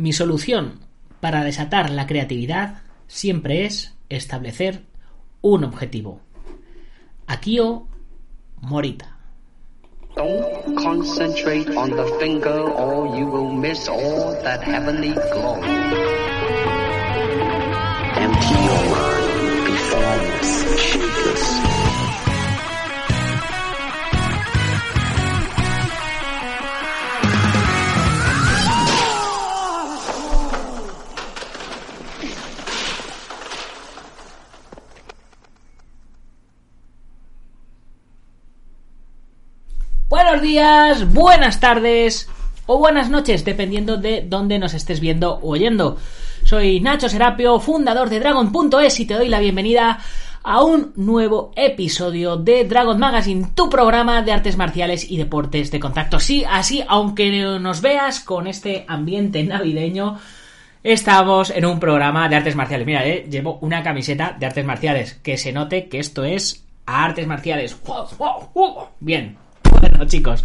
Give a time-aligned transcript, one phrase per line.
[0.00, 0.80] Mi solución
[1.20, 4.86] para desatar la creatividad siempre es establecer
[5.42, 6.22] un objetivo.
[7.26, 7.86] Akio
[8.62, 9.18] Morita.
[10.16, 15.60] Don't concentrate on the finger or you will miss all that heavenly glow.
[18.16, 18.79] Empty your
[41.12, 42.28] buenas tardes
[42.66, 45.96] o buenas noches, dependiendo de dónde nos estés viendo o oyendo.
[46.42, 50.00] Soy Nacho Serapio, fundador de Dragon.es y te doy la bienvenida
[50.42, 55.78] a un nuevo episodio de Dragon Magazine, tu programa de artes marciales y deportes de
[55.78, 56.18] contacto.
[56.18, 60.18] Sí, así, aunque nos veas con este ambiente navideño,
[60.82, 62.86] estamos en un programa de artes marciales.
[62.86, 67.28] Mira, eh, llevo una camiseta de artes marciales, que se note que esto es artes
[67.28, 67.76] marciales.
[68.98, 69.36] Bien,
[69.80, 70.44] bueno, chicos.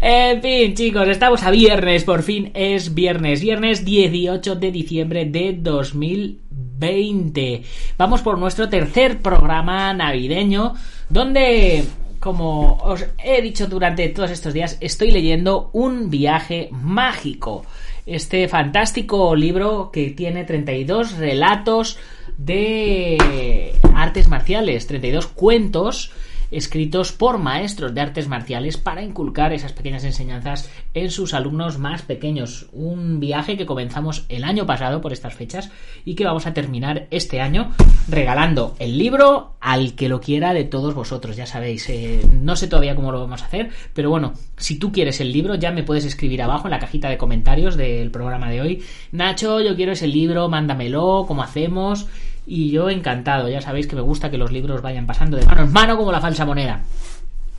[0.00, 5.58] En fin, chicos, estamos a viernes, por fin es viernes, viernes 18 de diciembre de
[5.60, 7.62] 2020.
[7.98, 10.72] Vamos por nuestro tercer programa navideño,
[11.08, 11.84] donde,
[12.18, 17.66] como os he dicho durante todos estos días, estoy leyendo Un viaje mágico.
[18.06, 21.98] Este fantástico libro que tiene 32 relatos
[22.38, 26.12] de artes marciales, 32 cuentos
[26.50, 32.02] escritos por maestros de artes marciales para inculcar esas pequeñas enseñanzas en sus alumnos más
[32.02, 32.66] pequeños.
[32.72, 35.70] Un viaje que comenzamos el año pasado por estas fechas
[36.04, 37.72] y que vamos a terminar este año
[38.08, 41.36] regalando el libro al que lo quiera de todos vosotros.
[41.36, 44.92] Ya sabéis, eh, no sé todavía cómo lo vamos a hacer, pero bueno, si tú
[44.92, 48.50] quieres el libro ya me puedes escribir abajo en la cajita de comentarios del programa
[48.50, 48.82] de hoy.
[49.12, 52.08] Nacho, yo quiero ese libro, mándamelo, cómo hacemos
[52.50, 53.48] y yo encantado.
[53.48, 56.10] Ya sabéis que me gusta que los libros vayan pasando de mano en mano como
[56.10, 56.82] la falsa moneda.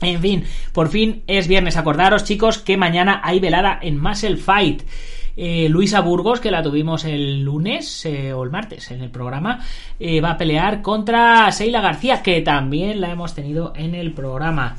[0.02, 0.44] En fin,
[0.74, 1.78] por fin es viernes.
[1.78, 4.82] Acordaros, chicos, que mañana hay velada en Muscle Fight.
[5.34, 9.60] Eh, Luisa Burgos, que la tuvimos el lunes eh, o el martes en el programa,
[9.98, 14.76] eh, va a pelear contra Seila García, que también la hemos tenido en el programa.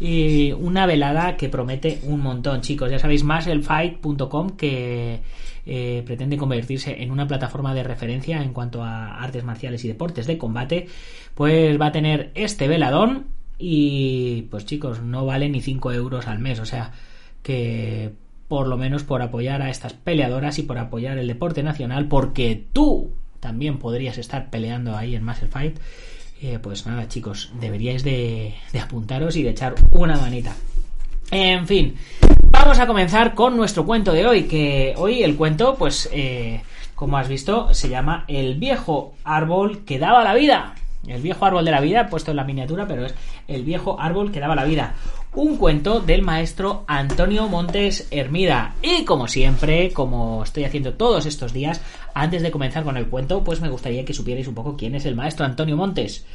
[0.00, 2.90] Una velada que promete un montón, chicos.
[2.90, 5.20] Ya sabéis, musclefight.com que
[5.66, 10.26] eh, pretende convertirse en una plataforma de referencia en cuanto a artes marciales y deportes
[10.26, 10.88] de combate,
[11.34, 13.26] pues va a tener este veladón
[13.58, 16.92] y pues chicos, no vale ni 5 euros al mes, o sea
[17.42, 18.12] que
[18.48, 22.64] por lo menos por apoyar a estas peleadoras y por apoyar el deporte nacional, porque
[22.72, 25.78] tú también podrías estar peleando ahí en Muscle Fight,
[26.40, 30.54] eh, pues nada chicos, deberíais de, de apuntaros y de echar una manita.
[31.30, 31.96] En fin,
[32.50, 36.62] vamos a comenzar con nuestro cuento de hoy, que hoy el cuento, pues, eh,
[36.94, 40.74] como has visto, se llama El viejo árbol que daba la vida.
[41.06, 43.14] El viejo árbol de la vida, puesto en la miniatura, pero es
[43.48, 44.94] El viejo árbol que daba la vida.
[45.32, 48.74] Un cuento del maestro Antonio Montes Hermida.
[48.82, 51.80] Y como siempre, como estoy haciendo todos estos días,
[52.14, 55.06] antes de comenzar con el cuento, pues me gustaría que supierais un poco quién es
[55.06, 56.26] el maestro Antonio Montes.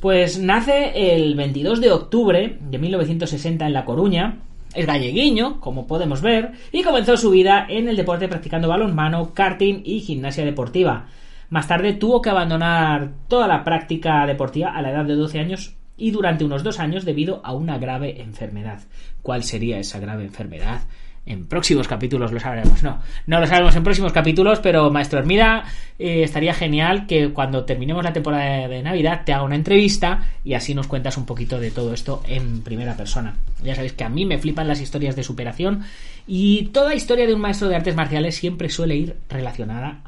[0.00, 4.40] Pues nace el 22 de octubre de 1960 en La Coruña,
[4.74, 9.80] es galleguiño, como podemos ver, y comenzó su vida en el deporte practicando balonmano, karting
[9.82, 11.06] y gimnasia deportiva.
[11.48, 15.76] Más tarde tuvo que abandonar toda la práctica deportiva a la edad de 12 años
[15.96, 18.82] y durante unos dos años debido a una grave enfermedad.
[19.22, 20.82] ¿Cuál sería esa grave enfermedad?
[21.26, 22.82] en próximos capítulos lo sabremos.
[22.82, 25.64] No, no lo sabemos en próximos capítulos, pero Maestro Hermida,
[25.98, 30.54] eh, estaría genial que cuando terminemos la temporada de Navidad te haga una entrevista y
[30.54, 33.36] así nos cuentas un poquito de todo esto en primera persona.
[33.62, 35.82] Ya sabéis que a mí me flipan las historias de superación
[36.28, 40.00] y toda historia de un maestro de artes marciales siempre suele ir relacionada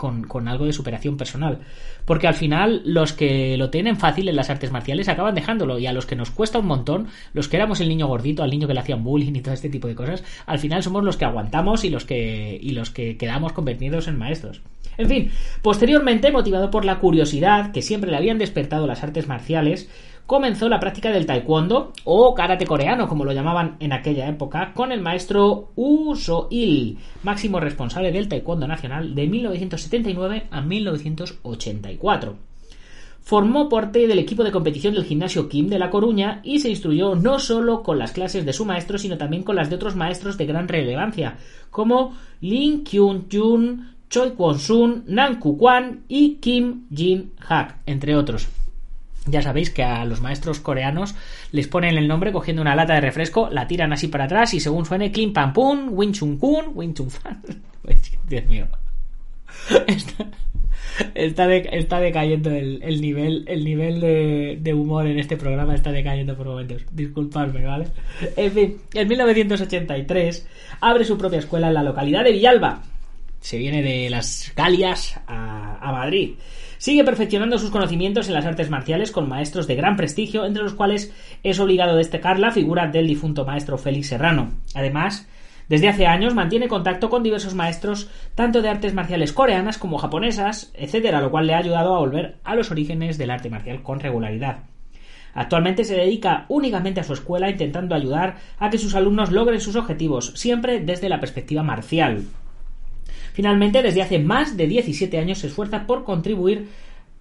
[0.00, 1.58] con, algo de superación personal.
[2.06, 5.86] Porque al final los que lo tienen fácil en las artes marciales acaban dejándolo y
[5.86, 8.66] a los que nos cuesta un montón, los que éramos el niño gordito, al niño
[8.66, 11.26] que le hacían bullying y todo este tipo de cosas, al final somos los que
[11.26, 14.62] aguantamos y los que, y los que quedamos convertidos en maestros.
[14.96, 15.30] En fin,
[15.62, 19.88] posteriormente, motivado por la curiosidad que siempre le habían despertado las artes marciales,
[20.30, 24.92] comenzó la práctica del taekwondo o karate coreano, como lo llamaban en aquella época, con
[24.92, 32.36] el maestro Woo So-il, máximo responsable del taekwondo nacional de 1979 a 1984.
[33.18, 37.16] Formó parte del equipo de competición del gimnasio Kim de La Coruña y se instruyó
[37.16, 40.38] no solo con las clases de su maestro, sino también con las de otros maestros
[40.38, 41.38] de gran relevancia,
[41.72, 48.59] como Lin Kyun-jun, Choi Kwon-sun, Nan Ku-kwan y Kim Jin-hak, entre otros.
[49.26, 51.14] Ya sabéis que a los maestros coreanos
[51.52, 54.60] les ponen el nombre cogiendo una lata de refresco, la tiran así para atrás y
[54.60, 57.42] según suene Klim Pam Pum, Wing Chun Kun, Wing Chun Fan.
[58.28, 58.66] Dios mío.
[59.86, 60.26] Está,
[61.14, 66.36] está, está decayendo el, el nivel, el nivel de, humor en este programa está decayendo
[66.36, 66.82] por momentos.
[66.90, 67.88] Disculpadme, ¿vale?
[68.36, 70.46] En fin, en 1983
[70.80, 72.82] abre su propia escuela en la localidad de Villalba.
[73.40, 76.34] Se viene de las Galias a Madrid.
[76.80, 80.72] Sigue perfeccionando sus conocimientos en las artes marciales con maestros de gran prestigio, entre los
[80.72, 81.12] cuales
[81.42, 84.52] es obligado destacar la figura del difunto maestro Félix Serrano.
[84.74, 85.28] Además,
[85.68, 90.72] desde hace años mantiene contacto con diversos maestros, tanto de artes marciales coreanas como japonesas,
[90.72, 94.00] etcétera, lo cual le ha ayudado a volver a los orígenes del arte marcial con
[94.00, 94.60] regularidad.
[95.34, 99.76] Actualmente se dedica únicamente a su escuela intentando ayudar a que sus alumnos logren sus
[99.76, 102.24] objetivos, siempre desde la perspectiva marcial.
[103.40, 106.68] Finalmente, desde hace más de 17 años se esfuerza por contribuir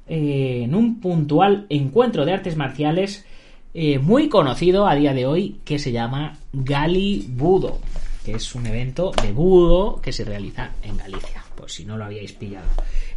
[0.06, 3.26] eh, en un puntual encuentro de artes marciales
[3.74, 7.80] eh, muy conocido a día de hoy que se llama Gali Budo,
[8.26, 12.04] que es un evento de budo que se realiza en Galicia, por si no lo
[12.04, 12.68] habíais pillado.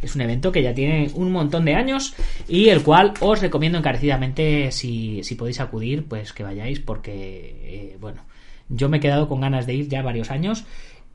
[0.01, 2.15] Es un evento que ya tiene un montón de años
[2.47, 8.21] y el cual os recomiendo encarecidamente si, podéis acudir, pues que vayáis porque, eh, bueno,
[8.69, 10.63] yo me he quedado con ganas de ir ya varios años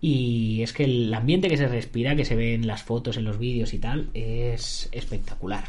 [0.00, 3.24] y es que el ambiente que se respira, que se ve en las fotos, en
[3.24, 5.64] los vídeos y tal, es espectacular.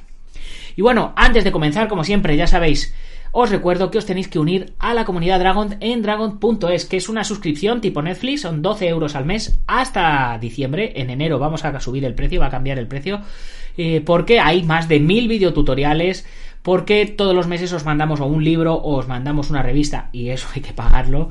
[0.75, 2.93] Y bueno, antes de comenzar, como siempre, ya sabéis,
[3.31, 7.09] os recuerdo que os tenéis que unir a la comunidad Dragon en dragon.es, que es
[7.09, 10.93] una suscripción tipo Netflix, son 12 euros al mes hasta diciembre.
[10.95, 13.21] En enero vamos a subir el precio, va a cambiar el precio,
[13.77, 16.25] eh, porque hay más de mil videotutoriales.
[16.61, 20.29] Porque todos los meses os mandamos o un libro o os mandamos una revista y
[20.29, 21.29] eso hay que pagarlo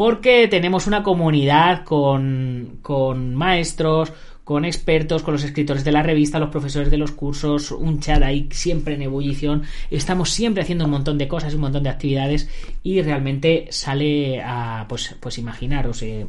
[0.00, 4.10] porque tenemos una comunidad con, con maestros,
[4.44, 8.22] con expertos, con los escritores de la revista, los profesores de los cursos, un chat
[8.22, 9.64] ahí siempre en ebullición.
[9.90, 12.48] Estamos siempre haciendo un montón de cosas, un montón de actividades
[12.82, 16.24] y realmente sale a, pues, pues imaginaros, eh,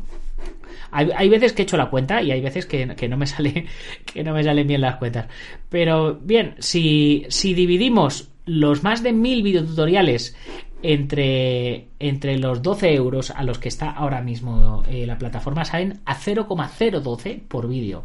[0.91, 3.25] hay, hay, veces que he hecho la cuenta y hay veces que, que, no me
[3.25, 3.67] sale
[4.05, 5.27] que no me salen bien las cuentas.
[5.69, 10.35] Pero bien, si, si dividimos los más de mil videotutoriales
[10.83, 16.01] entre, entre los 12 euros a los que está ahora mismo eh, la plataforma salen
[16.05, 18.03] a 0,012 por vídeo.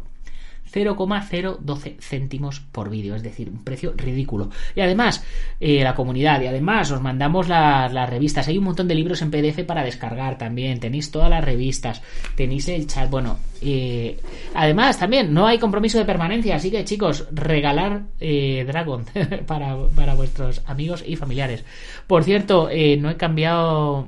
[0.71, 4.49] 0,012 céntimos por vídeo, es decir, un precio ridículo.
[4.75, 5.25] Y además,
[5.59, 8.47] eh, la comunidad, y además os mandamos las, revistas.
[8.47, 10.79] Hay un montón de libros en PDF para descargar también.
[10.79, 12.01] Tenéis todas las revistas,
[12.35, 13.09] tenéis el chat.
[13.09, 14.19] Bueno, eh,
[14.53, 19.05] además también no hay compromiso de permanencia, así que chicos, regalar eh, Dragon
[19.47, 21.63] para, para, vuestros amigos y familiares.
[22.07, 22.69] Por cierto,
[22.99, 24.07] no he cambiado.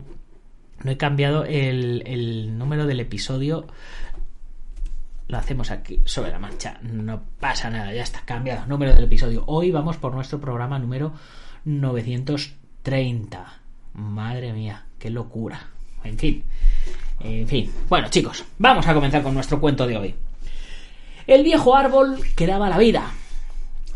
[0.82, 3.68] No he cambiado el, el número del episodio
[5.30, 6.80] lo hacemos aquí sobre la marcha.
[6.82, 8.66] No pasa nada, ya está cambiado.
[8.66, 9.44] Número del episodio.
[9.46, 11.14] Hoy vamos por nuestro programa número
[11.66, 13.54] 930.
[13.94, 15.68] Madre mía, qué locura.
[16.04, 16.44] En fin.
[17.20, 17.72] En fin.
[17.88, 20.16] Bueno, chicos, vamos a comenzar con nuestro cuento de hoy.
[21.28, 23.12] El viejo árbol que daba la vida.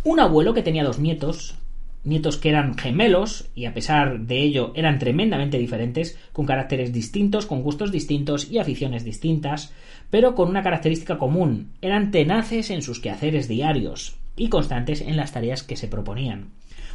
[0.03, 1.55] Un abuelo que tenía dos nietos,
[2.03, 7.45] nietos que eran gemelos y a pesar de ello eran tremendamente diferentes, con caracteres distintos,
[7.45, 9.73] con gustos distintos y aficiones distintas,
[10.09, 15.31] pero con una característica común, eran tenaces en sus quehaceres diarios y constantes en las
[15.31, 16.49] tareas que se proponían.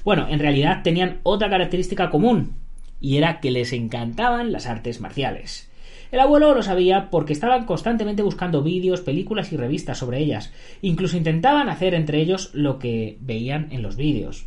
[0.05, 2.55] Bueno, en realidad tenían otra característica común,
[3.01, 5.71] y era que les encantaban las artes marciales.
[6.11, 10.53] El abuelo lo sabía porque estaban constantemente buscando vídeos, películas y revistas sobre ellas.
[10.81, 14.47] Incluso intentaban hacer entre ellos lo que veían en los vídeos.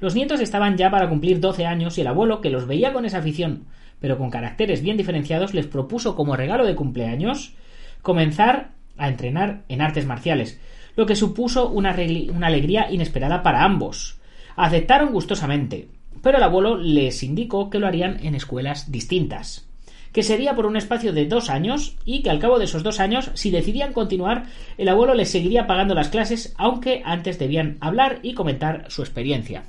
[0.00, 3.04] Los nietos estaban ya para cumplir 12 años y el abuelo, que los veía con
[3.04, 3.64] esa afición,
[4.00, 7.54] pero con caracteres bien diferenciados, les propuso como regalo de cumpleaños
[8.02, 10.60] comenzar a entrenar en artes marciales,
[10.96, 11.96] lo que supuso una,
[12.32, 14.18] una alegría inesperada para ambos.
[14.56, 15.88] Aceptaron gustosamente,
[16.22, 19.68] pero el abuelo les indicó que lo harían en escuelas distintas,
[20.12, 23.00] que sería por un espacio de dos años y que al cabo de esos dos
[23.00, 28.20] años, si decidían continuar, el abuelo les seguiría pagando las clases, aunque antes debían hablar
[28.22, 29.64] y comentar su experiencia.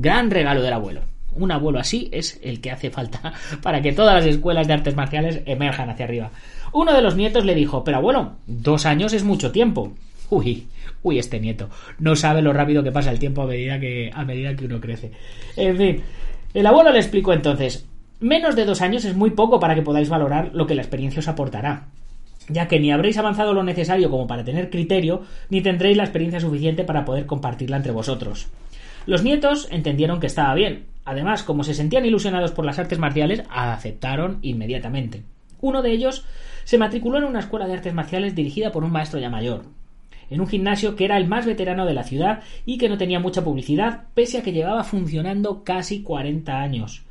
[0.00, 1.02] Gran regalo del abuelo.
[1.34, 4.96] Un abuelo así es el que hace falta para que todas las escuelas de artes
[4.96, 6.30] marciales emerjan hacia arriba.
[6.72, 9.92] Uno de los nietos le dijo, pero abuelo, dos años es mucho tiempo.
[10.30, 10.68] Uy,
[11.02, 14.24] uy, este nieto no sabe lo rápido que pasa el tiempo a medida que, a
[14.24, 15.12] medida que uno crece.
[15.54, 16.02] En fin,
[16.54, 17.84] el abuelo le explicó entonces,
[18.20, 21.20] menos de dos años es muy poco para que podáis valorar lo que la experiencia
[21.20, 21.88] os aportará
[22.48, 26.40] ya que ni habréis avanzado lo necesario como para tener criterio, ni tendréis la experiencia
[26.40, 28.48] suficiente para poder compartirla entre vosotros.
[29.10, 30.84] Los nietos entendieron que estaba bien.
[31.04, 35.24] Además, como se sentían ilusionados por las artes marciales, aceptaron inmediatamente.
[35.60, 36.24] Uno de ellos
[36.62, 39.64] se matriculó en una escuela de artes marciales dirigida por un maestro ya mayor,
[40.30, 43.18] en un gimnasio que era el más veterano de la ciudad y que no tenía
[43.18, 47.02] mucha publicidad, pese a que llevaba funcionando casi 40 años.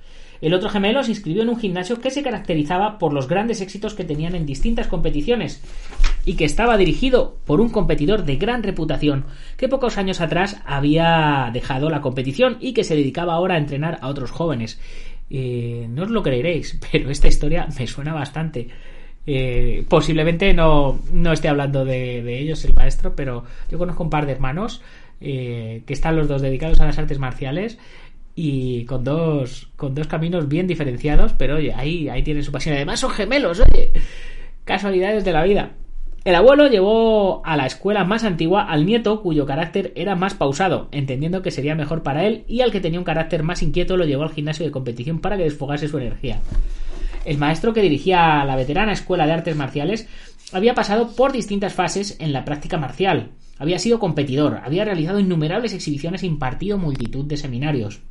[0.42, 3.94] El otro gemelo se inscribió en un gimnasio que se caracterizaba por los grandes éxitos
[3.94, 5.62] que tenían en distintas competiciones
[6.26, 9.26] y que estaba dirigido por un competidor de gran reputación
[9.58, 14.00] que pocos años atrás había dejado la competición y que se dedicaba ahora a entrenar
[14.02, 14.80] a otros jóvenes.
[15.30, 18.68] Eh, no os lo creeréis, pero esta historia me suena bastante.
[19.26, 24.26] Eh, posiblemente no, no esté hablando de, ellos el maestro, pero yo conozco un par
[24.26, 24.82] de hermanos
[25.22, 27.78] eh, que están los dos dedicados a las artes marciales
[28.36, 32.76] y con dos, con dos caminos bien diferenciados, pero oye, ahí, ahí tienen su pasión.
[32.76, 33.92] Además son gemelos, oye,
[34.64, 35.72] casualidades de la vida.
[36.26, 40.90] El abuelo llevó a la escuela más antigua al nieto cuyo carácter era más pausado,
[40.92, 44.06] entendiendo que sería mejor para él, y al que tenía un carácter más inquieto lo
[44.06, 46.42] llevó al gimnasio de competición para que desfogase su energía.
[47.26, 50.08] El maestro que dirigía la veterana escuela de artes marciales
[50.52, 53.32] había pasado por distintas fases en la práctica marcial.
[53.58, 58.02] Había sido competidor, había realizado innumerables exhibiciones e impartido multitud de seminarios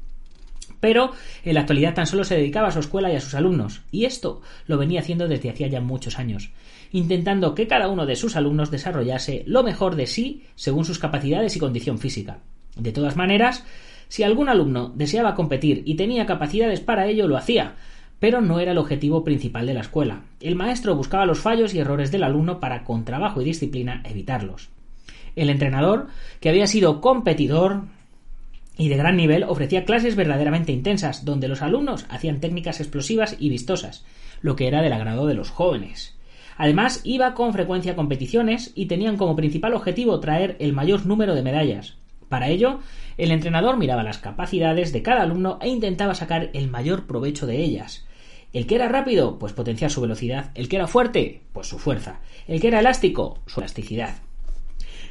[0.81, 1.13] pero
[1.45, 4.05] en la actualidad tan solo se dedicaba a su escuela y a sus alumnos, y
[4.05, 6.51] esto lo venía haciendo desde hacía ya muchos años,
[6.93, 11.57] intentando que cada uno de sus alumnos desarrollase lo mejor de sí según sus capacidades
[11.57, 12.39] y condición física.
[12.77, 13.65] De todas maneras,
[14.09, 17.77] si algún alumno deseaba competir y tenía capacidades para ello, lo hacía,
[18.19, 20.23] pero no era el objetivo principal de la escuela.
[20.41, 24.71] El maestro buscaba los fallos y errores del alumno para, con trabajo y disciplina, evitarlos.
[25.37, 26.09] El entrenador,
[26.41, 27.83] que había sido competidor,
[28.79, 33.51] y de gran nivel ofrecía clases verdaderamente intensas, donde los alumnos hacían técnicas explosivas y
[33.51, 34.07] vistosas,
[34.41, 36.17] lo que era del agrado de los jóvenes.
[36.57, 41.35] Además, iba con frecuencia a competiciones y tenían como principal objetivo traer el mayor número
[41.35, 41.97] de medallas.
[42.29, 42.81] Para ello,
[43.17, 47.59] el entrenador miraba las capacidades de cada alumno e intentaba sacar el mayor provecho de
[47.59, 48.07] ellas.
[48.53, 50.53] El que era rápido, pues potenciar su velocidad.
[50.55, 52.21] El que era fuerte, pues su fuerza.
[52.47, 54.17] El que era elástico, su elasticidad.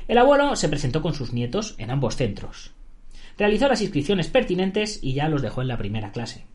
[0.07, 2.76] El abuelo se presentó con sus nietos en ambos centros.
[3.37, 6.45] Realizó las inscripciones pertinentes y ya los dejó en la primera clase.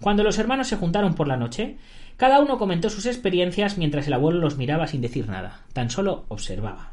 [0.00, 1.76] Cuando los hermanos se juntaron por la noche,
[2.16, 6.24] cada uno comentó sus experiencias mientras el abuelo los miraba sin decir nada, tan solo
[6.28, 6.92] observaba.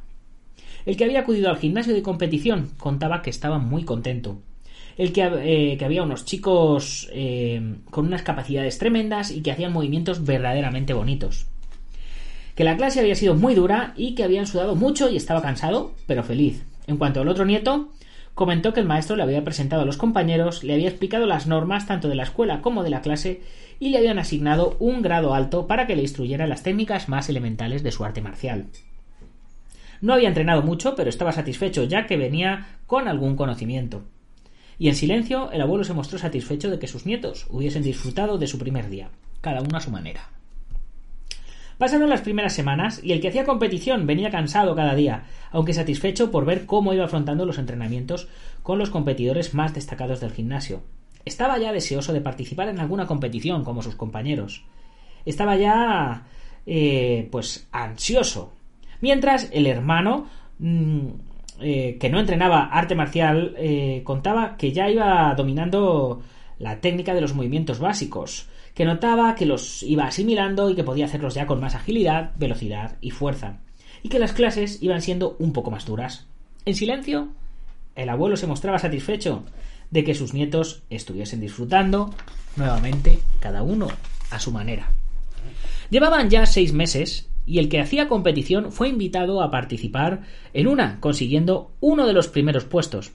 [0.85, 4.41] El que había acudido al gimnasio de competición contaba que estaba muy contento.
[4.97, 10.25] El que, eh, había unos chicos eh, con unas capacidades tremendas y que hacían movimientos
[10.25, 11.47] verdaderamente bonitos.
[12.55, 15.93] Que la clase había sido muy dura y que habían sudado mucho y estaba cansado,
[16.07, 16.65] pero feliz.
[16.87, 17.89] En cuanto al otro nieto,
[18.33, 21.85] comentó que el maestro le había presentado a los compañeros, le había explicado las normas
[21.85, 23.41] tanto de la escuela como de la clase
[23.79, 27.83] y le habían asignado un grado alto para que le instruyera las técnicas más elementales
[27.83, 28.67] de su arte marcial.
[30.01, 34.03] No había entrenado mucho, pero estaba satisfecho ya que venía con algún conocimiento.
[34.79, 38.47] Y en silencio el abuelo se mostró satisfecho de que sus nietos hubiesen disfrutado de
[38.47, 39.09] su primer día,
[39.41, 40.29] cada uno a su manera.
[41.81, 46.29] Pasaron las primeras semanas y el que hacía competición venía cansado cada día, aunque satisfecho
[46.29, 48.27] por ver cómo iba afrontando los entrenamientos
[48.61, 50.83] con los competidores más destacados del gimnasio.
[51.25, 54.63] Estaba ya deseoso de participar en alguna competición como sus compañeros.
[55.25, 56.27] Estaba ya
[56.67, 58.53] eh, pues ansioso.
[58.99, 60.27] Mientras el hermano
[60.59, 61.07] mm,
[61.61, 66.21] eh, que no entrenaba arte marcial eh, contaba que ya iba dominando
[66.59, 68.47] la técnica de los movimientos básicos
[68.81, 72.97] que notaba que los iba asimilando y que podía hacerlos ya con más agilidad, velocidad
[72.99, 73.59] y fuerza,
[74.01, 76.25] y que las clases iban siendo un poco más duras.
[76.65, 77.27] En silencio,
[77.95, 79.43] el abuelo se mostraba satisfecho
[79.91, 82.11] de que sus nietos estuviesen disfrutando
[82.55, 83.87] nuevamente, cada uno
[84.31, 84.89] a su manera.
[85.91, 90.23] Llevaban ya seis meses y el que hacía competición fue invitado a participar
[90.55, 93.11] en una, consiguiendo uno de los primeros puestos.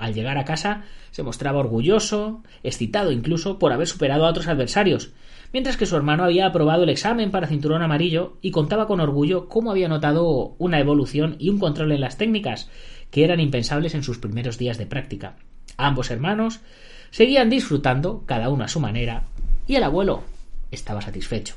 [0.00, 5.12] Al llegar a casa se mostraba orgulloso, excitado incluso por haber superado a otros adversarios,
[5.52, 9.46] mientras que su hermano había aprobado el examen para cinturón amarillo y contaba con orgullo
[9.48, 12.70] cómo había notado una evolución y un control en las técnicas
[13.10, 15.36] que eran impensables en sus primeros días de práctica.
[15.76, 16.60] Ambos hermanos
[17.10, 19.24] seguían disfrutando, cada uno a su manera,
[19.66, 20.22] y el abuelo
[20.70, 21.56] estaba satisfecho.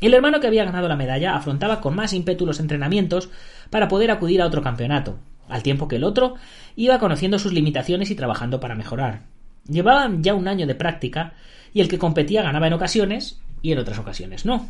[0.00, 3.30] El hermano que había ganado la medalla afrontaba con más ímpetu los entrenamientos
[3.70, 5.18] para poder acudir a otro campeonato,
[5.48, 6.34] al tiempo que el otro
[6.74, 9.22] iba conociendo sus limitaciones y trabajando para mejorar.
[9.68, 11.34] Llevaban ya un año de práctica
[11.72, 14.68] y el que competía ganaba en ocasiones y en otras ocasiones no.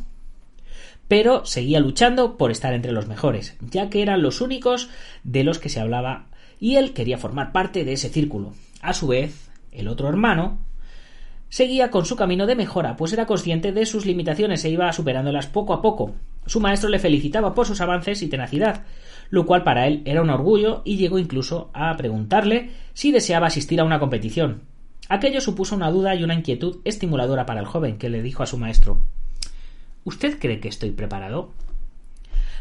[1.08, 4.88] Pero seguía luchando por estar entre los mejores, ya que eran los únicos
[5.22, 6.26] de los que se hablaba
[6.58, 8.54] y él quería formar parte de ese círculo.
[8.80, 10.58] A su vez, el otro hermano
[11.48, 15.46] seguía con su camino de mejora, pues era consciente de sus limitaciones e iba superándolas
[15.46, 16.14] poco a poco.
[16.46, 18.84] Su maestro le felicitaba por sus avances y tenacidad,
[19.30, 23.80] lo cual para él era un orgullo y llegó incluso a preguntarle si deseaba asistir
[23.80, 24.62] a una competición.
[25.08, 28.46] Aquello supuso una duda y una inquietud estimuladora para el joven, que le dijo a
[28.46, 29.02] su maestro
[30.04, 31.50] ¿Usted cree que estoy preparado?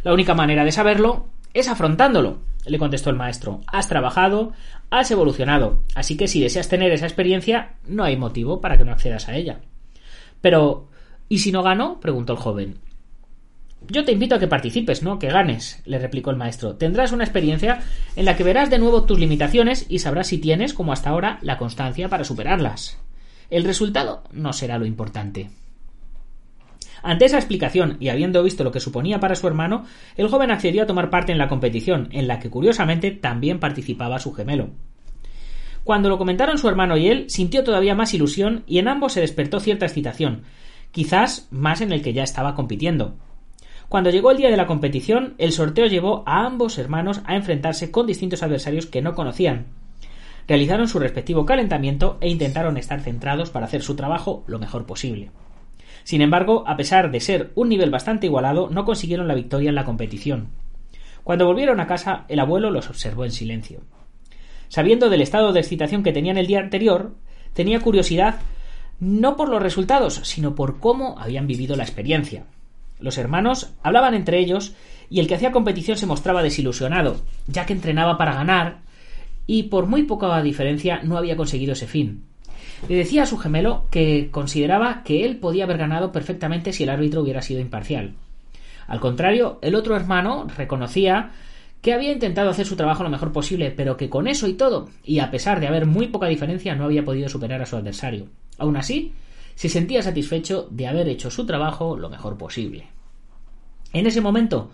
[0.03, 3.61] La única manera de saberlo es afrontándolo, le contestó el maestro.
[3.67, 4.53] Has trabajado,
[4.89, 8.91] has evolucionado, así que si deseas tener esa experiencia, no hay motivo para que no
[8.91, 9.59] accedas a ella.
[10.41, 10.87] Pero,
[11.29, 11.99] ¿y si no gano?
[11.99, 12.79] preguntó el joven.
[13.89, 16.75] Yo te invito a que participes, no que ganes, le replicó el maestro.
[16.75, 17.83] Tendrás una experiencia
[18.15, 21.37] en la que verás de nuevo tus limitaciones y sabrás si tienes, como hasta ahora,
[21.41, 22.97] la constancia para superarlas.
[23.49, 25.49] El resultado no será lo importante.
[27.03, 29.85] Ante esa explicación y habiendo visto lo que suponía para su hermano,
[30.17, 34.17] el joven accedió a tomar parte en la competición, en la que curiosamente también participaba
[34.17, 34.71] su gemelo.
[35.83, 39.21] Cuando lo comentaron su hermano y él, sintió todavía más ilusión y en ambos se
[39.21, 40.41] despertó cierta excitación,
[40.89, 43.15] quizás más en el que ya estaba compitiendo.
[43.89, 47.91] Cuando llegó el día de la competición, el sorteo llevó a ambos hermanos a enfrentarse
[47.91, 49.67] con distintos adversarios que no conocían.
[50.47, 55.31] Realizaron su respectivo calentamiento e intentaron estar centrados para hacer su trabajo lo mejor posible.
[56.03, 59.75] Sin embargo, a pesar de ser un nivel bastante igualado, no consiguieron la victoria en
[59.75, 60.49] la competición.
[61.23, 63.81] Cuando volvieron a casa, el abuelo los observó en silencio.
[64.67, 67.15] Sabiendo del estado de excitación que tenían el día anterior,
[67.53, 68.35] tenía curiosidad
[68.99, 72.45] no por los resultados, sino por cómo habían vivido la experiencia.
[72.99, 74.73] Los hermanos hablaban entre ellos
[75.09, 78.79] y el que hacía competición se mostraba desilusionado, ya que entrenaba para ganar
[79.47, 82.23] y por muy poca diferencia no había conseguido ese fin.
[82.89, 86.89] Le decía a su gemelo que consideraba que él podía haber ganado perfectamente si el
[86.89, 88.13] árbitro hubiera sido imparcial.
[88.87, 91.31] Al contrario, el otro hermano reconocía
[91.81, 94.89] que había intentado hacer su trabajo lo mejor posible, pero que con eso y todo,
[95.03, 98.27] y a pesar de haber muy poca diferencia, no había podido superar a su adversario.
[98.57, 99.13] Aún así,
[99.55, 102.87] se sentía satisfecho de haber hecho su trabajo lo mejor posible.
[103.93, 104.71] En ese momento,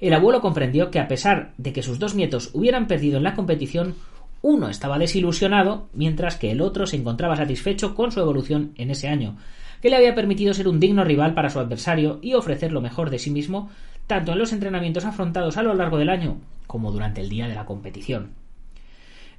[0.00, 3.34] el abuelo comprendió que a pesar de que sus dos nietos hubieran perdido en la
[3.34, 3.94] competición,
[4.42, 9.08] uno estaba desilusionado, mientras que el otro se encontraba satisfecho con su evolución en ese
[9.08, 9.36] año,
[9.80, 13.10] que le había permitido ser un digno rival para su adversario y ofrecer lo mejor
[13.10, 13.70] de sí mismo,
[14.06, 17.54] tanto en los entrenamientos afrontados a lo largo del año como durante el día de
[17.54, 18.32] la competición.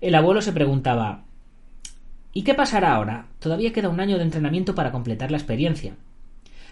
[0.01, 1.25] El abuelo se preguntaba
[2.37, 3.27] ¿Y qué pasará ahora?
[3.39, 5.95] Todavía queda un año de entrenamiento para completar la experiencia.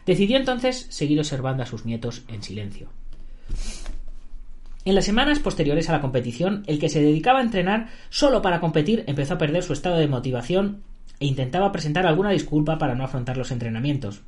[0.05, 2.89] Decidió entonces seguir observando a sus nietos en silencio.
[4.83, 8.59] En las semanas posteriores a la competición, el que se dedicaba a entrenar solo para
[8.59, 10.83] competir empezó a perder su estado de motivación
[11.21, 14.21] e intentaba presentar alguna disculpa para no afrontar los entrenamientos.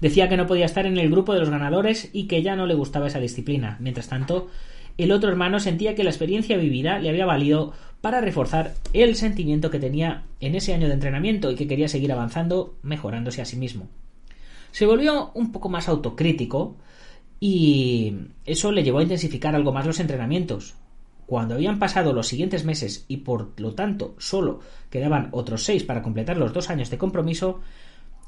[0.00, 2.64] Decía que no podía estar en el grupo de los ganadores y que ya no
[2.64, 3.76] le gustaba esa disciplina.
[3.78, 4.48] Mientras tanto,
[4.98, 9.70] el otro hermano sentía que la experiencia vivida le había valido para reforzar el sentimiento
[9.70, 13.56] que tenía en ese año de entrenamiento y que quería seguir avanzando, mejorándose a sí
[13.56, 13.88] mismo.
[14.70, 16.76] Se volvió un poco más autocrítico
[17.40, 20.74] y eso le llevó a intensificar algo más los entrenamientos.
[21.26, 26.02] Cuando habían pasado los siguientes meses y por lo tanto solo quedaban otros seis para
[26.02, 27.60] completar los dos años de compromiso,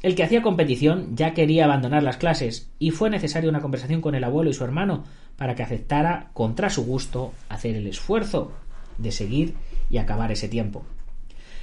[0.02, 4.14] el que hacía competición ya quería abandonar las clases y fue necesaria una conversación con
[4.14, 5.04] el abuelo y su hermano
[5.36, 8.52] para que aceptara contra su gusto hacer el esfuerzo
[8.96, 9.54] de seguir
[9.90, 10.84] y acabar ese tiempo.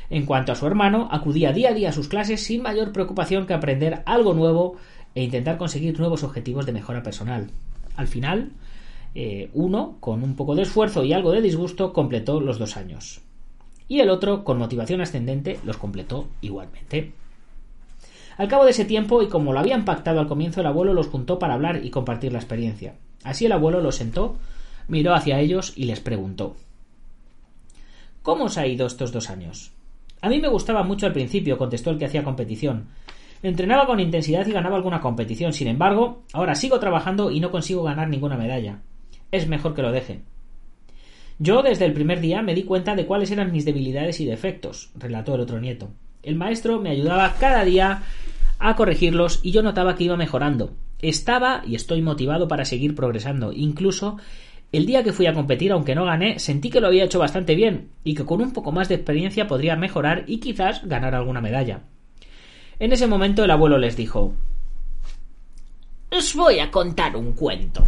[0.09, 3.47] En cuanto a su hermano, acudía día a día a sus clases sin mayor preocupación
[3.47, 4.75] que aprender algo nuevo
[5.15, 7.49] e intentar conseguir nuevos objetivos de mejora personal.
[7.95, 8.51] Al final,
[9.15, 13.21] eh, uno, con un poco de esfuerzo y algo de disgusto, completó los dos años.
[13.87, 17.13] Y el otro, con motivación ascendente, los completó igualmente.
[18.37, 21.07] Al cabo de ese tiempo, y como lo habían pactado al comienzo, el abuelo los
[21.07, 22.95] juntó para hablar y compartir la experiencia.
[23.23, 24.37] Así el abuelo los sentó,
[24.87, 26.55] miró hacia ellos y les preguntó
[28.21, 29.71] ¿Cómo os ha ido estos dos años?
[30.21, 32.87] A mí me gustaba mucho al principio, contestó el que hacía competición.
[33.43, 35.53] Entrenaba con intensidad y ganaba alguna competición.
[35.53, 38.81] Sin embargo, ahora sigo trabajando y no consigo ganar ninguna medalla.
[39.31, 40.21] Es mejor que lo deje.
[41.37, 44.89] Yo desde el primer día me di cuenta de cuáles eran mis debilidades y defectos,
[44.95, 45.89] relató el otro nieto.
[46.25, 48.01] El maestro me ayudaba cada día
[48.57, 50.73] a corregirlos y yo notaba que iba mejorando.
[50.99, 53.53] Estaba y estoy motivado para seguir progresando.
[53.53, 54.17] Incluso
[54.71, 57.53] el día que fui a competir, aunque no gané, sentí que lo había hecho bastante
[57.53, 61.41] bien y que con un poco más de experiencia podría mejorar y quizás ganar alguna
[61.41, 61.81] medalla.
[62.79, 64.33] En ese momento el abuelo les dijo
[66.09, 67.87] Os voy a contar un cuento.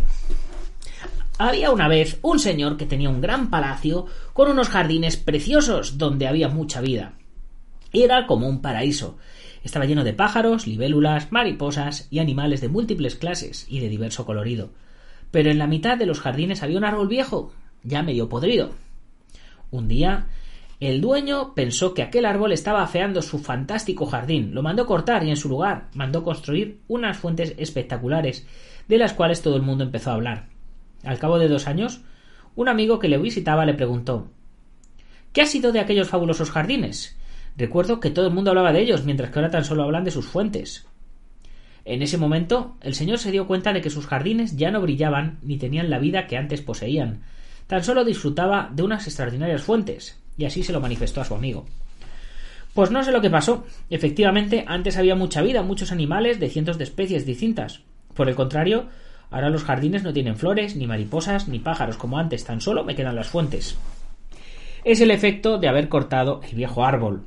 [1.39, 6.27] Había una vez un señor que tenía un gran palacio con unos jardines preciosos donde
[6.27, 7.16] había mucha vida.
[8.03, 9.17] Era como un paraíso.
[9.63, 14.69] Estaba lleno de pájaros, libélulas, mariposas y animales de múltiples clases y de diverso colorido.
[15.31, 18.69] Pero en la mitad de los jardines había un árbol viejo, ya medio podrido.
[19.71, 20.27] Un día,
[20.79, 25.31] el dueño pensó que aquel árbol estaba afeando su fantástico jardin, lo mandó cortar y
[25.31, 28.45] en su lugar mandó construir unas fuentes espectaculares,
[28.87, 30.49] de las cuales todo el mundo empezó a hablar.
[31.03, 32.01] Al cabo de dos años,
[32.55, 34.29] un amigo que le visitaba le preguntó
[35.33, 37.17] ¿Qué ha sido de aquellos fabulosos jardines?
[37.57, 40.11] Recuerdo que todo el mundo hablaba de ellos, mientras que ahora tan solo hablan de
[40.11, 40.85] sus fuentes.
[41.85, 45.39] En ese momento, el señor se dio cuenta de que sus jardines ya no brillaban
[45.41, 47.23] ni tenían la vida que antes poseían.
[47.67, 51.65] Tan solo disfrutaba de unas extraordinarias fuentes, y así se lo manifestó a su amigo.
[52.73, 53.65] Pues no sé lo que pasó.
[53.89, 57.81] Efectivamente, antes había mucha vida, muchos animales de cientos de especies distintas.
[58.13, 58.87] Por el contrario,
[59.29, 62.95] Ahora los jardines no tienen flores, ni mariposas, ni pájaros como antes, tan solo me
[62.95, 63.77] quedan las fuentes.
[64.85, 67.23] Es el efecto de haber cortado el viejo árbol.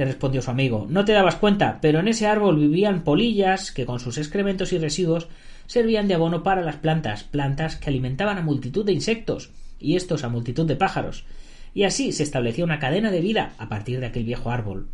[0.00, 0.86] Le respondió su amigo.
[0.88, 4.78] No te dabas cuenta, pero en ese árbol vivían polillas que con sus excrementos y
[4.78, 5.28] residuos
[5.66, 10.24] servían de abono para las plantas, plantas que alimentaban a multitud de insectos, y estos
[10.24, 11.26] a multitud de pájaros,
[11.74, 14.88] y así se estableció una cadena de vida a partir de aquel viejo árbol.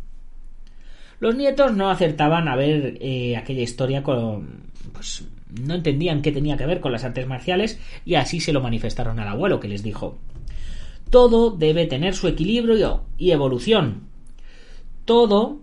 [1.21, 4.63] Los nietos no acertaban a ver eh, aquella historia con.
[4.91, 5.23] pues
[5.57, 9.21] no entendían qué tenía que ver con las artes marciales y así se lo manifestaron
[9.21, 10.19] al abuelo, que les dijo
[11.09, 14.16] todo debe tener su equilibrio y evolución.
[15.07, 15.61] Todo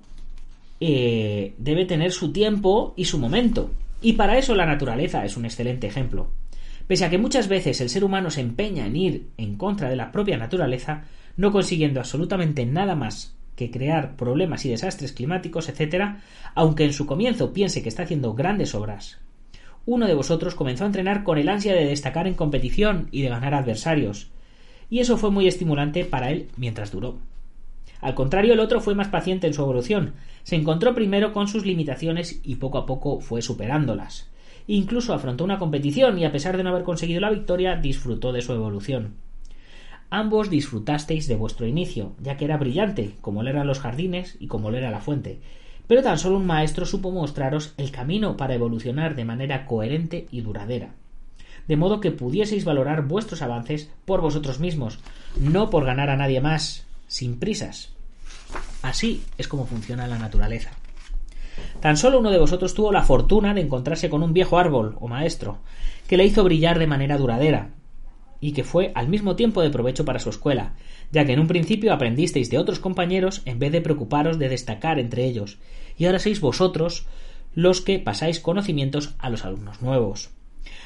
[0.81, 3.71] eh, debe tener su tiempo y su momento.
[4.01, 6.31] Y para eso la naturaleza es un excelente ejemplo.
[6.87, 9.97] Pese a que muchas veces el ser humano se empeña en ir en contra de
[9.97, 11.05] la propia naturaleza,
[11.37, 16.17] no consiguiendo absolutamente nada más que crear problemas y desastres climáticos, etc.,
[16.55, 19.19] aunque en su comienzo piense que está haciendo grandes obras.
[19.85, 23.29] Uno de vosotros comenzó a entrenar con el ansia de destacar en competición y de
[23.29, 24.31] ganar adversarios,
[24.89, 27.19] y eso fue muy estimulante para él mientras duró.
[28.01, 31.65] Al contrario, el otro fue más paciente en su evolución, se encontró primero con sus
[31.65, 34.31] limitaciones y poco a poco fue superándolas.
[34.67, 38.43] Incluso afrontó una competición y a pesar de no haber conseguido la victoria, disfrutó de
[38.43, 39.15] su evolución.
[40.11, 44.47] Ambos disfrutasteis de vuestro inicio, ya que era brillante, como lo eran los jardines y
[44.47, 45.41] como lo era la fuente,
[45.87, 50.41] pero tan solo un maestro supo mostraros el camino para evolucionar de manera coherente y
[50.41, 50.95] duradera,
[51.69, 55.01] de modo que pudieseis valorar vuestros avances por vosotros mismos,
[55.39, 57.91] no por ganar a nadie más, sin prisas.
[58.83, 60.73] Así es como funciona la naturaleza.
[61.81, 65.09] Tan solo uno de vosotros tuvo la fortuna de encontrarse con un viejo árbol o
[65.09, 65.59] maestro,
[66.09, 67.71] que le hizo brillar de manera duradera,
[68.41, 70.75] y que fue al mismo tiempo de provecho para su escuela,
[71.13, 74.99] ya que en un principio aprendisteis de otros compañeros en vez de preocuparos de destacar
[74.99, 75.59] entre ellos,
[75.97, 77.07] y ahora sois vosotros
[77.55, 80.31] los que pasáis conocimientos a los alumnos nuevos.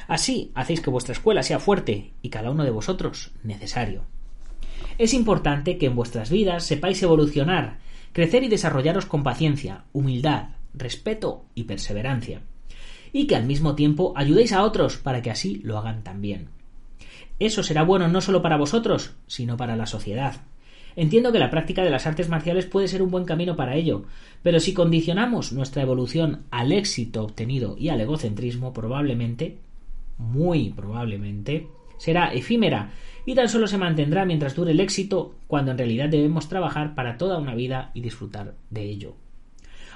[0.07, 4.05] Así hacéis que vuestra escuela sea fuerte y cada uno de vosotros necesario.
[4.99, 7.79] Es importante que en vuestras vidas sepáis evolucionar,
[8.13, 12.43] crecer y desarrollaros con paciencia, humildad, respeto y perseverancia,
[13.13, 16.49] y que al mismo tiempo ayudéis a otros para que así lo hagan también.
[17.39, 20.43] Eso será bueno no solo para vosotros, sino para la sociedad.
[20.97, 24.03] Entiendo que la práctica de las artes marciales puede ser un buen camino para ello,
[24.43, 29.59] pero si condicionamos nuestra evolución al éxito obtenido y al egocentrismo, probablemente,
[30.17, 32.91] muy probablemente, será efímera
[33.29, 37.19] y tan solo se mantendrá mientras dure el éxito, cuando en realidad debemos trabajar para
[37.19, 39.17] toda una vida y disfrutar de ello.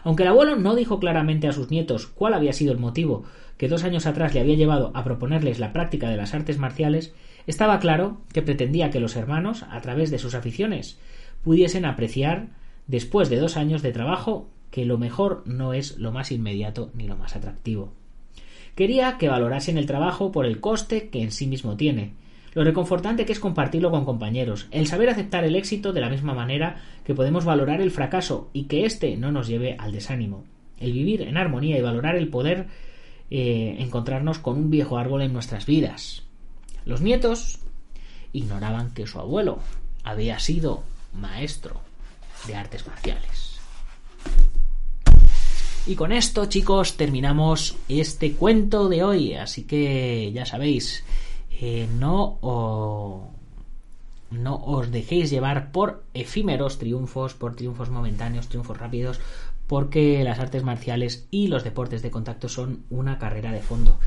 [0.05, 3.25] Aunque el abuelo no dijo claramente a sus nietos cuál había sido el motivo
[3.57, 7.14] que dos años atrás le había llevado a proponerles la práctica de las artes marciales,
[7.47, 10.99] estaba claro que pretendía que los hermanos, a través de sus aficiones,
[11.42, 12.49] pudiesen apreciar,
[12.87, 17.09] después de dos años de trabajo, que lo mejor no es lo más inmediato ni
[17.09, 17.95] lo más atractivo.
[18.75, 22.21] Quería que valorasen el trabajo por el coste que en sí mismo tiene,
[22.55, 26.35] lo reconfortante que es compartirlo con compañeros, el saber aceptar el éxito de la misma
[26.35, 30.45] manera que podemos valorar el fracaso y que éste no nos lleve al desánimo,
[30.79, 32.67] el vivir en armonía y valorar el poder
[33.31, 36.25] eh, encontrarnos con un viejo árbol en nuestras vidas.
[36.85, 37.61] Los nietos
[38.33, 39.61] ignoraban que su abuelo
[40.05, 40.83] había sido
[41.15, 41.81] maestro
[42.47, 43.61] de artes marciales.
[45.87, 49.35] Y con esto, chicos, terminamos este cuento de hoy.
[49.35, 51.05] Así que ya sabéis,
[51.64, 52.40] eh, no,
[54.33, 59.20] no os dejéis llevar por efímeros triunfos, por triunfos momentáneos, triunfos rápidos,
[59.68, 64.01] porque las artes marciales y los deportes de contacto son una carrera de fondo.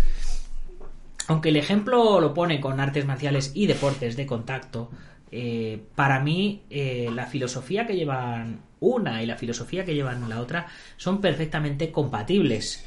[1.28, 4.90] Aunque el ejemplo lo pone con artes marciales y deportes de contacto,
[5.32, 10.42] eh, para mí eh, la filosofía que llevan una y la filosofía que llevan la
[10.42, 12.84] otra son perfectamente compatibles.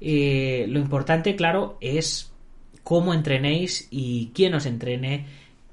[0.00, 2.32] Lo importante, claro, es
[2.88, 5.26] cómo entrenéis y quién os entrene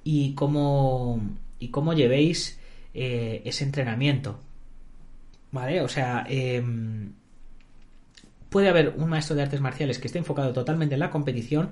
[0.04, 1.22] y cómo,
[1.60, 2.60] y cómo llevéis
[2.94, 4.42] ese entrenamiento.
[5.50, 5.80] ¿Vale?
[5.80, 7.14] O sea, em,
[8.50, 11.70] puede haber un maestro de artes marciales que esté enfocado totalmente en la competición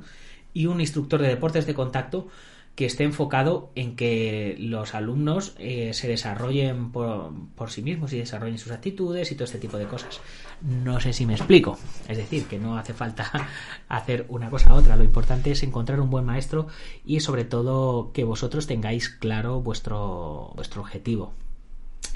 [0.54, 2.30] y un instructor de deportes de contacto
[2.76, 8.18] que esté enfocado en que los alumnos eh, se desarrollen por, por, sí mismos y
[8.18, 10.22] desarrollen sus actitudes y todo este tipo de cosas.
[10.62, 11.78] No sé si me explico.
[12.08, 13.30] Es decir, que no hace falta
[13.90, 14.96] hacer una cosa u otra.
[14.96, 16.68] Lo importante es encontrar un buen maestro
[17.06, 21.34] y sobre todo que vosotros tengáis claro vuestro, vuestro objetivo.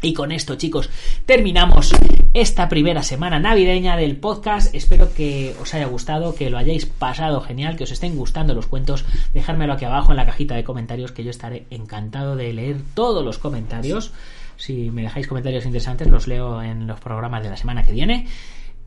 [0.01, 0.89] Y con esto, chicos,
[1.25, 1.91] terminamos
[2.33, 4.73] esta primera semana navideña del podcast.
[4.75, 8.67] Espero que os haya gustado, que lo hayáis pasado genial, que os estén gustando los
[8.67, 9.05] cuentos.
[9.33, 13.25] Dejármelo aquí abajo en la cajita de comentarios, que yo estaré encantado de leer todos
[13.25, 14.13] los comentarios.
[14.55, 18.27] Si me dejáis comentarios interesantes, los leo en los programas de la semana que viene.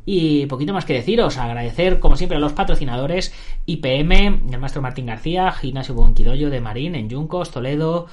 [0.06, 3.34] Y poquito más que deciros, agradecer como siempre a los patrocinadores
[3.66, 8.06] IPM, el maestro Martín García, Gimnasio Bonquidoyo de Marín en Yuncos, Toledo,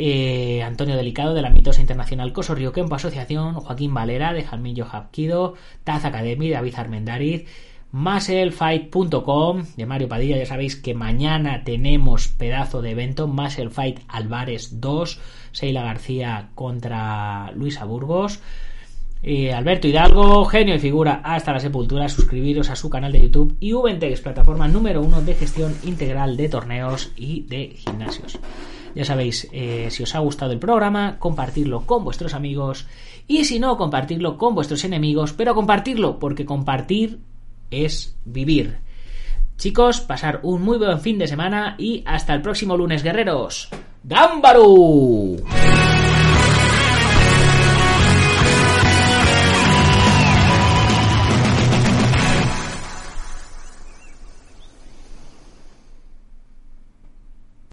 [0.00, 4.86] eh, Antonio Delicado de la Mitosa Internacional Coso Río Kempo Asociación, Joaquín Valera de Jalmillo
[4.86, 7.46] Japquido, Taz Academy de David Armendariz,
[7.92, 15.20] Musclefight.com de Mario Padilla, ya sabéis que mañana tenemos pedazo de evento, Musclefight Álvarez 2,
[15.52, 18.40] Seila García contra Luisa Burgos.
[19.22, 23.54] Eh, Alberto Hidalgo, genio y figura hasta la sepultura, suscribiros a su canal de YouTube
[23.60, 28.38] y Ubentex, plataforma número uno de gestión integral de torneos y de gimnasios.
[28.94, 32.86] Ya sabéis, eh, si os ha gustado el programa, compartirlo con vuestros amigos
[33.28, 37.20] y si no, compartirlo con vuestros enemigos, pero compartirlo porque compartir
[37.70, 38.78] es vivir.
[39.56, 43.68] Chicos, pasar un muy buen fin de semana y hasta el próximo lunes, guerreros.
[44.02, 45.36] ¡Gámbaru!